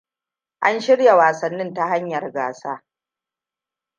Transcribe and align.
An 0.61 0.79
shirya 0.81 1.15
wasannin 1.15 1.73
ta 1.73 1.85
hanyar 1.87 2.31
gasa. 2.31 2.83